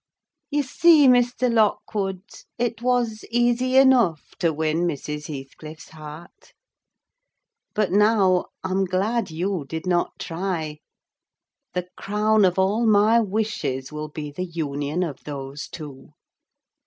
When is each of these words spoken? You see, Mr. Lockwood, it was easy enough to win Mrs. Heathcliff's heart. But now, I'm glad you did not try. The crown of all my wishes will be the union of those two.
You 0.49 0.63
see, 0.63 1.07
Mr. 1.07 1.53
Lockwood, 1.53 2.23
it 2.57 2.81
was 2.81 3.23
easy 3.29 3.77
enough 3.77 4.31
to 4.39 4.51
win 4.51 4.87
Mrs. 4.87 5.27
Heathcliff's 5.27 5.89
heart. 5.89 6.53
But 7.75 7.91
now, 7.91 8.45
I'm 8.63 8.85
glad 8.85 9.29
you 9.29 9.63
did 9.69 9.85
not 9.85 10.17
try. 10.17 10.79
The 11.75 11.87
crown 11.97 12.45
of 12.45 12.57
all 12.57 12.87
my 12.87 13.19
wishes 13.19 13.91
will 13.91 14.09
be 14.09 14.31
the 14.31 14.45
union 14.45 15.03
of 15.03 15.23
those 15.23 15.67
two. 15.67 16.09